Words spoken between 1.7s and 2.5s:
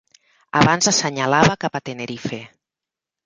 a Tenerife.